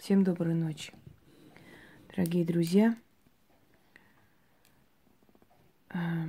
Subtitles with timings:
[0.00, 0.94] Всем доброй ночи.
[2.08, 2.96] Дорогие друзья,
[5.90, 6.24] а,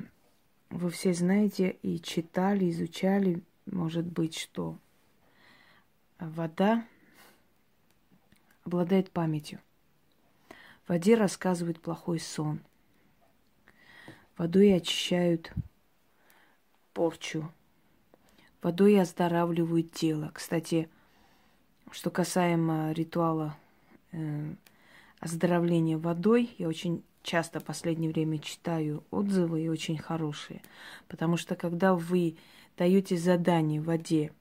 [0.70, 4.78] вы все знаете и читали, изучали, может быть, что
[6.20, 6.86] вода
[8.66, 9.62] обладает памятью.
[10.84, 12.60] В воде рассказывают плохой сон.
[14.38, 15.54] Водой очищают
[16.92, 17.50] порчу.
[18.62, 20.30] Водой оздоравливают тело.
[20.34, 20.90] Кстати,
[21.92, 23.56] что касаемо ритуала
[24.12, 24.54] э,
[25.20, 30.62] оздоровления водой, я очень часто в последнее время читаю отзывы и очень хорошие.
[31.08, 32.38] Потому что когда вы
[32.78, 34.32] даете задание воде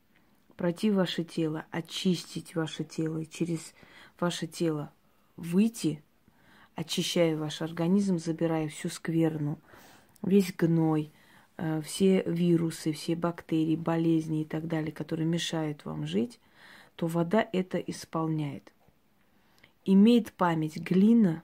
[0.56, 3.74] пройти ваше тело, очистить ваше тело и через
[4.18, 4.92] ваше тело
[5.36, 6.02] выйти,
[6.74, 9.58] очищая ваш организм, забирая всю скверну,
[10.22, 11.10] весь гной,
[11.56, 16.38] э, все вирусы, все бактерии, болезни и так далее, которые мешают вам жить,
[17.00, 18.74] то вода это исполняет.
[19.86, 21.42] Имеет память глина,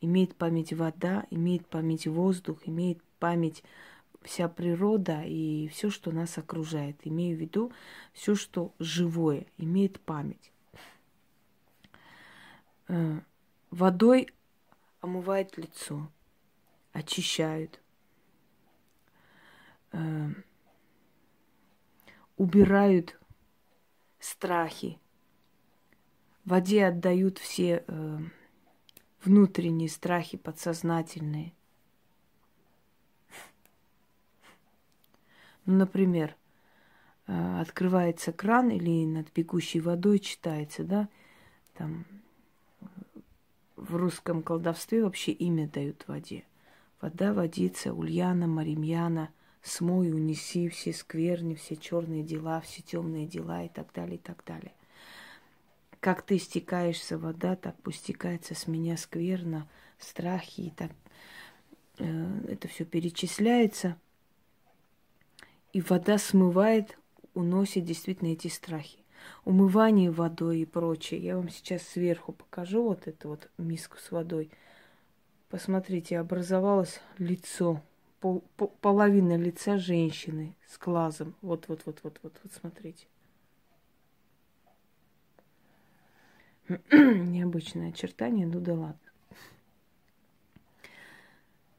[0.00, 3.64] имеет память вода, имеет память воздух, имеет память
[4.22, 6.98] вся природа и все, что нас окружает.
[7.02, 7.72] Имею в виду
[8.12, 10.52] все, что живое, имеет память.
[12.86, 13.18] Э,
[13.72, 14.28] водой
[15.00, 16.08] омывает лицо,
[16.92, 17.80] очищают,
[19.90, 20.28] э,
[22.36, 23.18] убирают
[24.26, 24.98] страхи.
[26.44, 28.18] Воде отдают все э,
[29.22, 31.52] внутренние страхи, подсознательные.
[35.64, 36.36] Ну, например,
[37.26, 41.08] э, открывается кран или над бегущей водой читается, да,
[41.74, 42.04] там
[43.76, 46.44] в русском колдовстве вообще имя дают воде.
[47.00, 49.30] Вода, водица, Ульяна, Маримьяна–
[49.66, 54.42] смой, унеси все скверни, все черные дела, все темные дела и так далее, и так
[54.44, 54.72] далее.
[56.00, 60.92] Как ты стекаешься вода, так пусть стекается с меня скверно, страхи и так.
[61.98, 63.96] Э, это все перечисляется.
[65.72, 66.96] И вода смывает,
[67.34, 69.00] уносит действительно эти страхи.
[69.44, 71.20] Умывание водой и прочее.
[71.20, 74.50] Я вам сейчас сверху покажу вот эту вот миску с водой.
[75.48, 77.82] Посмотрите, образовалось лицо
[78.20, 81.34] пол, пол, половина лица женщины с глазом.
[81.42, 83.06] Вот, вот, вот, вот, вот, вот, смотрите.
[86.92, 88.98] Необычное очертание, ну да ладно.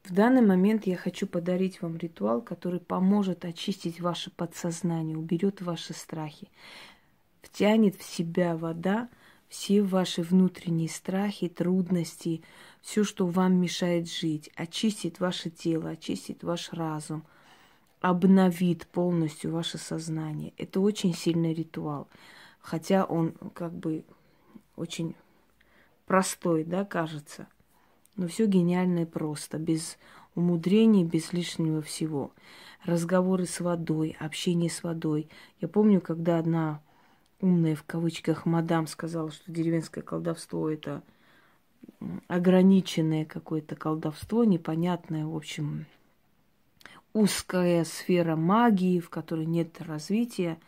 [0.04, 5.92] В данный момент я хочу подарить вам ритуал, который поможет очистить ваше подсознание, уберет ваши
[5.92, 6.48] страхи,
[7.42, 9.10] втянет в себя вода
[9.48, 12.42] все ваши внутренние страхи, трудности,
[12.82, 17.24] все, что вам мешает жить, очистит ваше тело, очистит ваш разум,
[18.00, 20.52] обновит полностью ваше сознание.
[20.58, 22.08] Это очень сильный ритуал,
[22.60, 24.04] хотя он как бы
[24.76, 25.14] очень
[26.06, 27.48] простой, да, кажется.
[28.16, 29.96] Но все гениально и просто, без
[30.34, 32.32] умудрений, без лишнего всего.
[32.84, 35.28] Разговоры с водой, общение с водой.
[35.60, 36.80] Я помню, когда одна
[37.40, 41.02] умная в кавычках мадам сказала, что деревенское колдовство это
[42.26, 45.86] ограниченное какое-то колдовство, непонятное, в общем,
[47.12, 50.58] узкая сфера магии, в которой нет развития.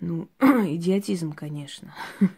[0.00, 1.94] Ну, идиотизм, конечно.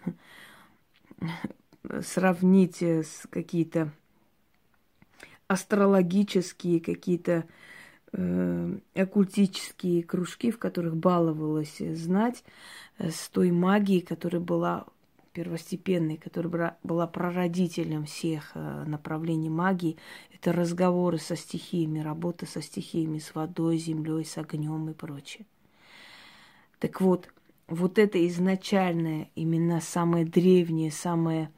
[2.02, 3.92] Сравнить с какие-то
[5.46, 7.46] астрологические, какие-то
[8.12, 12.42] оккультические кружки, в которых баловалась знать,
[12.98, 14.86] э, с той магией, которая была
[15.32, 19.96] первостепенной, которая была прародителем всех э, направлений магии.
[20.32, 25.46] Это разговоры со стихиями, работа со стихиями, с водой, землей, с огнем и прочее.
[26.78, 27.28] Так вот,
[27.68, 31.50] вот это изначальное, именно самое древнее, самое,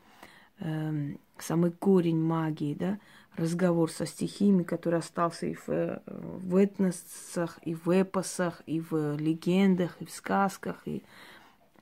[0.59, 2.99] э, самый корень магии, да,
[3.37, 9.97] разговор со стихиями, который остался и в, в этносах, и в эпосах, и в легендах,
[10.01, 11.03] и в сказках, и,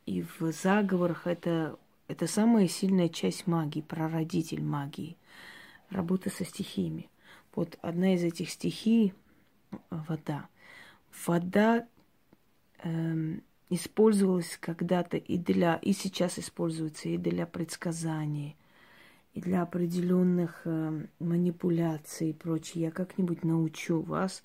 [0.07, 1.27] и в заговорах.
[1.27, 5.17] Это, это самая сильная часть магии, прародитель магии,
[5.91, 7.09] работа со стихиями.
[7.55, 9.15] Вот одна из этих стихий–
[9.91, 10.47] вода.
[11.27, 11.87] Вода
[12.85, 18.57] эм, использовалась когда-то и для, и сейчас используется и для предсказаний–
[19.35, 22.85] и для определенных э, манипуляций и прочее.
[22.85, 24.43] Я как-нибудь научу вас,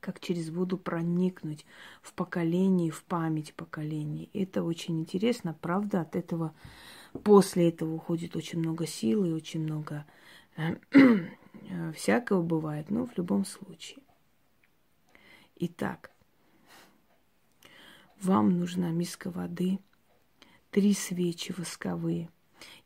[0.00, 1.66] как через воду проникнуть
[2.00, 4.30] в поколение, в память поколений.
[4.32, 5.56] Это очень интересно.
[5.60, 6.54] Правда, от этого
[7.24, 10.06] после этого уходит очень много сил и очень много
[10.56, 10.76] э,
[11.92, 14.02] всякого бывает, но в любом случае.
[15.56, 16.12] Итак,
[18.20, 19.80] вам нужна миска воды,
[20.70, 22.30] три свечи восковые–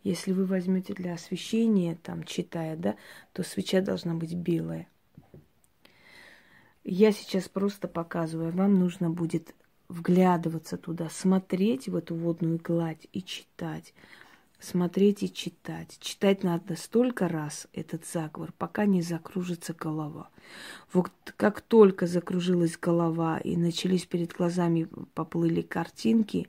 [0.02, 2.96] Если вы возьмете для освещения, там, читая, да,
[3.32, 4.88] то свеча должна быть белая.
[6.84, 9.54] Я сейчас просто показываю, вам нужно будет
[9.88, 13.94] вглядываться туда, смотреть в эту водную гладь и читать.
[14.58, 15.96] Смотреть и читать.
[16.00, 20.30] Читать надо столько раз этот заговор, пока не закружится голова.
[20.92, 26.48] Вот как только закружилась голова и начались перед глазами поплыли картинки,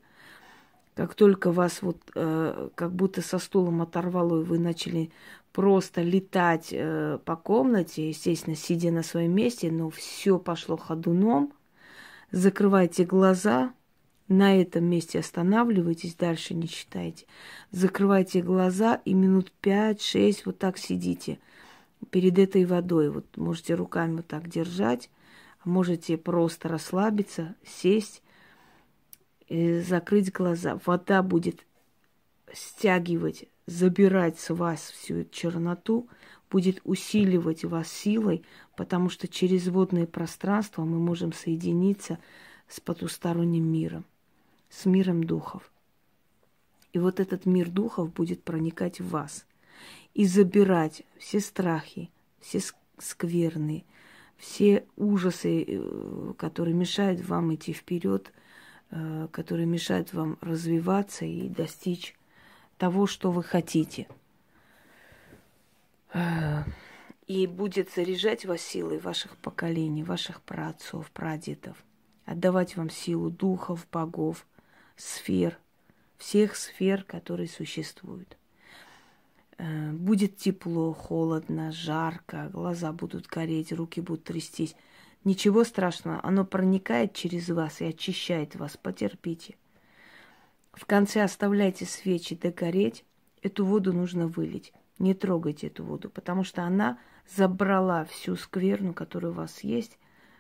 [0.96, 5.12] как только вас вот э, как будто со стулом оторвало, и вы начали
[5.52, 11.54] просто летать э, по комнате, естественно, сидя на своем месте, но все пошло ходуном–
[12.34, 13.76] Закрывайте глаза,
[14.28, 17.28] на этом месте останавливайтесь, дальше не читайте.
[17.70, 21.38] Закрывайте глаза и минут пять-шесть вот так сидите
[22.10, 23.12] перед этой водой.
[23.12, 25.12] Вот можете руками вот так держать,
[25.64, 28.23] можете просто расслабиться, сесть,
[29.50, 30.80] закрыть глаза.
[30.86, 31.66] Вода будет
[32.54, 36.08] стягивать, забирать с вас всю черноту,
[36.50, 38.44] будет усиливать вас силой,
[38.76, 42.20] потому что через водное пространство мы можем соединиться
[42.68, 44.06] с потусторонним миром,
[44.70, 45.72] с миром духов.
[46.92, 49.46] И вот этот мир духов будет проникать в вас
[50.14, 52.60] и забирать все страхи, все
[53.00, 53.84] скверные,
[54.38, 58.32] все ужасы, э, которые мешают вам идти вперед,
[59.32, 62.16] которые мешают вам развиваться и достичь
[62.78, 64.08] того, что вы хотите–
[67.28, 71.84] и будет заряжать вас силой ваших поколений, ваших праотцов, прадедов,
[72.26, 74.46] отдавать вам силу духов, богов,
[74.96, 75.58] сфер,
[76.18, 78.38] всех сфер, которые существуют.
[79.58, 84.76] Э, будет тепло, холодно, жарко, глаза будут гореть, руки будут трястись.
[85.24, 89.56] Ничего страшного, оно проникает через вас и очищает вас, потерпите.
[90.74, 93.06] В конце оставляйте свечи догореть,
[93.42, 94.74] эту воду нужно вылить.
[95.00, 97.00] Не трогайте эту воду, потому что она
[97.36, 99.98] забрала всю скверну, которая у вас есть,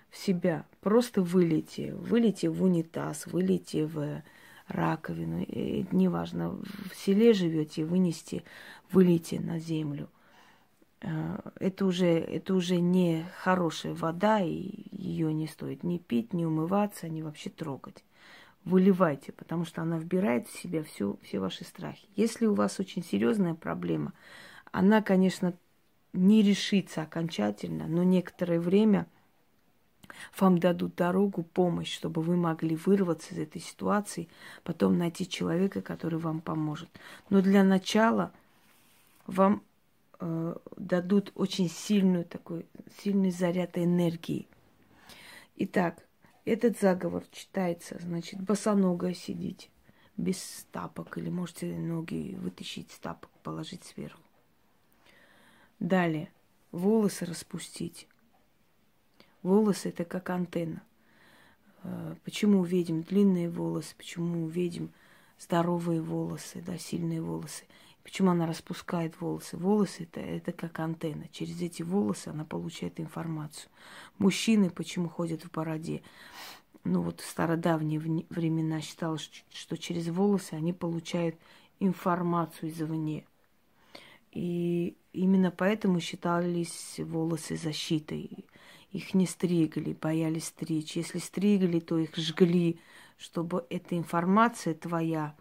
[0.09, 0.65] в себя.
[0.81, 1.93] Просто вылейте.
[1.95, 4.21] Вылейте в унитаз, вылейте в
[4.67, 5.41] раковину.
[5.41, 8.43] И, неважно, в селе живете, вынести,
[8.91, 10.09] вылейте на землю.
[11.03, 16.45] Э, это уже, это уже не хорошая вода, и ее не стоит ни пить, ни
[16.45, 18.03] умываться, ни вообще трогать.
[18.65, 22.07] Выливайте, потому что она вбирает в себя всю, все ваши страхи.
[22.15, 24.13] Если у вас очень серьезная проблема,
[24.71, 25.53] она, конечно,
[26.13, 29.07] не решится окончательно, но некоторое время
[30.39, 34.29] вам дадут дорогу, помощь, чтобы вы могли вырваться из этой ситуации,
[34.63, 36.89] потом найти человека, который вам поможет.
[37.29, 38.31] Но для начала
[39.25, 39.63] вам
[40.23, 42.65] э, дадут очень сильную такой,
[43.01, 44.47] сильный заряд энергии.
[45.57, 46.05] Итак,
[46.45, 49.69] этот заговор читается, значит, босоногая сидите,
[50.17, 54.21] без тапок, или можете ноги вытащить с тапок, положить сверху.
[55.79, 56.31] Далее,
[56.71, 58.07] волосы распустить.
[59.41, 60.81] Волосы это как антенна.
[61.83, 64.87] Э, почему у ведьм длинные волосы, почему у ведьм
[65.37, 67.65] здоровые волосы, да, сильные волосы.
[68.03, 69.55] Почему она распускает волосы?
[69.57, 71.27] Волосы это, это как антенна.
[71.31, 73.69] Через эти волосы она получает информацию.
[74.17, 76.03] Мужчины почему ходят в бороде?
[76.83, 81.37] Ну вот в стародавние времена считалось, что через волосы они получают
[81.79, 83.25] информацию извне.
[84.33, 88.45] И именно поэтому считались волосы защитой.
[88.91, 90.97] Их не стригли, боялись стричь.
[90.97, 92.79] Если стригли, то их жгли,
[93.17, 95.35] чтобы эта информация твоя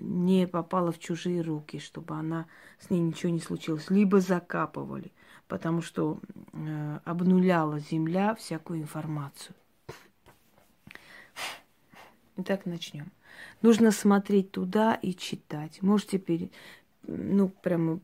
[0.00, 2.46] не попала в чужие руки, чтобы она
[2.80, 3.90] с ней ничего не случилось.
[3.90, 5.12] Либо закапывали,
[5.46, 6.18] потому что
[6.52, 9.54] э, обнуляла земля всякую информацию.
[12.38, 13.12] Итак, начнем.
[13.62, 15.80] Нужно смотреть туда и читать.
[15.82, 16.50] Можете пере,
[17.02, 18.00] ну, прямо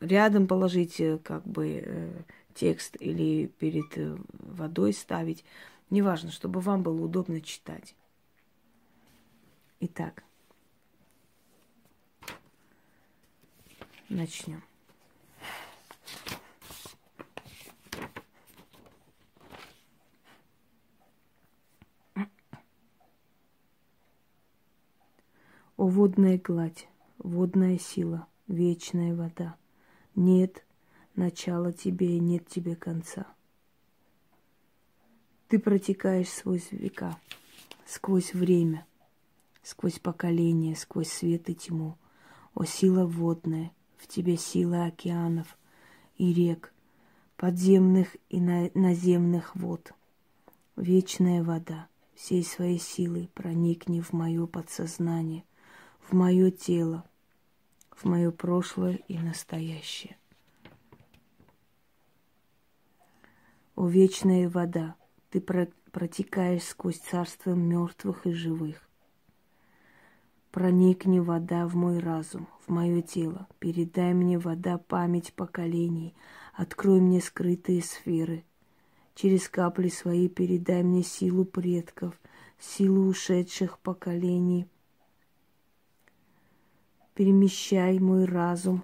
[0.00, 2.22] рядом положить э, как бы э,
[2.54, 5.44] текст или перед э, водой ставить.
[5.88, 7.94] Неважно, чтобы вам было удобно читать.
[9.80, 10.24] Итак,
[14.10, 14.62] начнем.
[25.76, 29.56] О водная гладь, водная сила, вечная вода.
[30.14, 30.62] Нет
[31.14, 33.26] начала тебе и нет тебе конца.
[35.48, 37.18] Ты протекаешь сквозь века,
[37.86, 38.86] сквозь время,
[39.62, 41.96] сквозь поколения, сквозь свет и тьму.
[42.54, 45.58] О, сила водная, в тебе сила океанов
[46.16, 46.72] и рек,
[47.36, 49.92] подземных и наземных вод.
[50.76, 55.44] Вечная вода всей своей силой проникни в мое подсознание,
[56.00, 57.04] в мое тело,
[57.90, 60.16] в мое прошлое и настоящее.
[63.76, 64.94] О вечная вода,
[65.30, 68.89] ты протекаешь сквозь царство мертвых и живых.
[70.50, 73.46] Проникни вода в мой разум, в мое тело.
[73.60, 76.12] Передай мне вода память поколений.
[76.54, 78.44] Открой мне скрытые сферы.
[79.14, 82.20] Через капли свои передай мне силу предков,
[82.58, 84.66] силу ушедших поколений.
[87.14, 88.82] Перемещай мой разум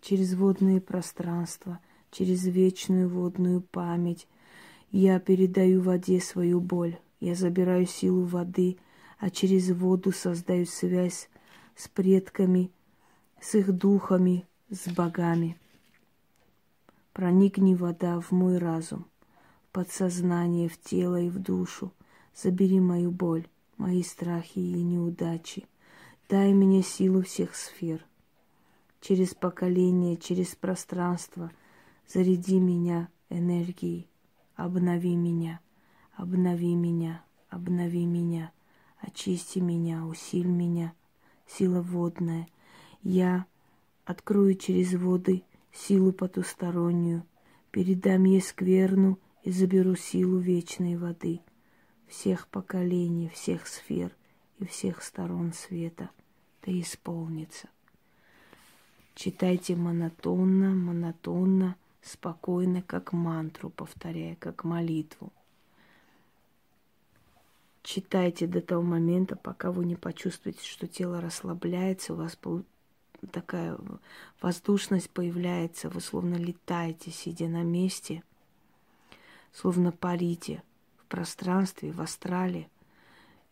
[0.00, 1.80] через водные пространства,
[2.12, 4.28] через вечную водную память.
[4.92, 6.96] Я передаю воде свою боль.
[7.18, 8.78] Я забираю силу воды–
[9.18, 11.28] а через воду создаю связь
[11.74, 12.70] с предками,
[13.40, 15.56] с их духами, с богами.
[17.12, 19.06] Проникни вода в мой разум,
[19.68, 21.92] в подсознание, в тело и в душу.
[22.34, 23.46] Забери мою боль,
[23.78, 25.66] мои страхи и неудачи.
[26.28, 28.04] Дай мне силу всех сфер.
[29.00, 31.50] Через поколение, через пространство
[32.06, 34.08] заряди меня энергией.
[34.56, 35.60] Обнови меня,
[36.16, 38.50] обнови меня, обнови меня.
[38.98, 40.94] Очисти меня, усиль меня,
[41.46, 42.48] сила водная.
[43.02, 43.46] Я
[44.04, 47.24] открою через воды силу потустороннюю,
[47.70, 51.40] передам ей скверну и заберу силу вечной воды
[52.06, 54.14] всех поколений, всех сфер
[54.58, 56.10] и всех сторон света.
[56.64, 57.68] Да исполнится.
[59.14, 65.32] Читайте монотонно, монотонно, спокойно, как мантру, повторяя, как молитву.
[67.86, 72.36] Читайте до того момента, пока вы не почувствуете, что тело расслабляется, у вас
[73.30, 73.78] такая
[74.42, 78.24] воздушность появляется, вы словно летаете, сидя на месте,
[79.52, 80.64] словно парите
[80.96, 82.68] в пространстве, в астрале,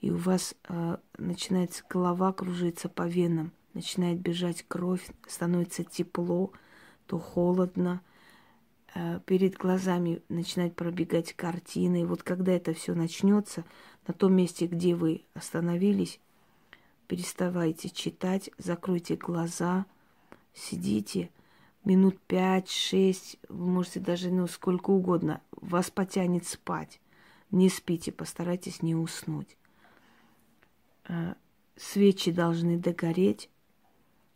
[0.00, 6.50] и у вас э, начинается голова кружиться по венам, начинает бежать кровь, становится тепло,
[7.06, 8.02] то холодно,
[9.26, 12.02] перед глазами начинает пробегать картины.
[12.02, 13.64] И вот когда это все начнется,
[14.06, 16.20] на том месте, где вы остановились,
[17.08, 19.86] переставайте читать, закройте глаза,
[20.52, 21.30] сидите
[21.84, 27.00] минут пять-шесть, вы можете даже ну, сколько угодно, вас потянет спать.
[27.50, 29.56] Не спите, постарайтесь не уснуть.
[31.04, 31.36] А,
[31.76, 33.50] свечи должны догореть.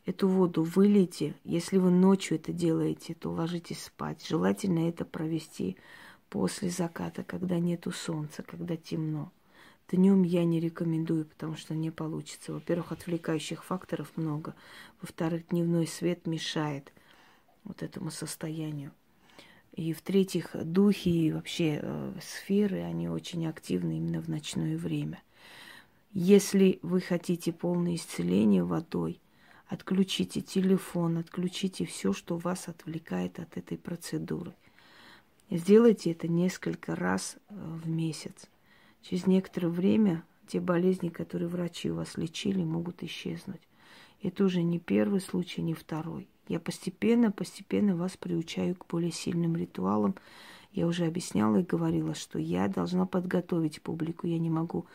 [0.08, 1.34] Эту воду вылейте.
[1.44, 4.26] Если вы ночью это делаете, то ложитесь спать.
[4.26, 5.76] Желательно это провести
[6.30, 9.30] после заката, когда нету солнца, когда темно.
[9.90, 12.54] Днем я не рекомендую, потому что не получится.
[12.54, 14.54] Во-первых, отвлекающих факторов много.
[15.02, 16.90] Во-вторых, дневной свет мешает
[17.64, 18.92] вот этому состоянию.
[19.74, 25.20] И в-третьих, духи и вообще э, сферы, они очень активны именно в ночное время.
[26.14, 29.20] Если вы хотите полное исцеление водой,
[29.68, 34.54] отключите телефон, отключите все, что вас отвлекает от этой процедуры.
[35.50, 38.48] Сделайте это несколько раз э, в месяц.
[39.02, 43.60] Через некоторое время те болезни, которые врачи у вас лечили, могут исчезнуть.
[44.22, 46.28] Это уже не первый случай, не второй.
[46.48, 50.16] Я постепенно, постепенно вас приучаю к более сильным ритуалам.
[50.72, 54.26] Я уже объясняла и говорила, что я должна подготовить публику.
[54.26, 54.86] Я не могу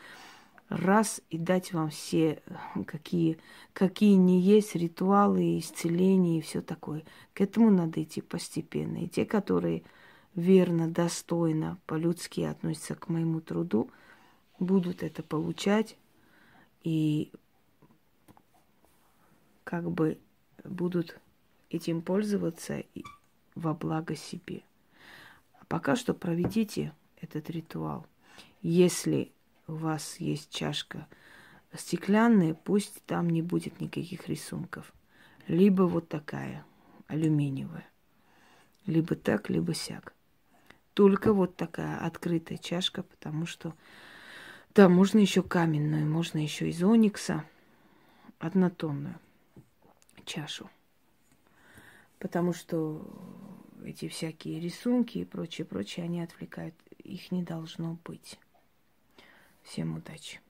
[0.68, 2.42] раз и дать вам все,
[2.86, 3.38] какие,
[3.72, 7.04] какие не есть ритуалы, исцеления и все такое.
[7.32, 8.98] К этому надо идти постепенно.
[8.98, 9.82] И те, которые
[10.34, 13.90] верно, достойно, по-людски относятся к моему труду,
[14.58, 15.96] будут это получать
[16.82, 17.30] и
[19.64, 20.18] как бы
[20.64, 21.18] будут
[21.70, 22.84] этим пользоваться
[23.54, 24.62] во благо себе.
[25.60, 28.06] А пока что проведите этот ритуал.
[28.62, 29.32] Если
[29.66, 31.06] у вас есть чашка
[31.74, 34.92] стеклянная, пусть там не будет никаких рисунков.
[35.46, 36.64] Либо вот такая,
[37.06, 37.86] алюминиевая.
[38.86, 40.14] Либо так, либо сяк.
[40.94, 43.74] Только вот такая открытая чашка, потому что
[44.74, 47.44] да, можно еще каменную, можно еще из оникса,
[48.38, 49.18] однотонную
[50.24, 50.70] чашу.
[52.18, 53.06] Потому что
[53.84, 56.74] эти всякие рисунки и прочее, прочее, они отвлекают.
[56.98, 58.38] Их не должно быть.
[59.64, 60.43] Всем удачи.